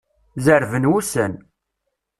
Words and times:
Zerrben 0.43 0.85
wussan. 0.91 1.33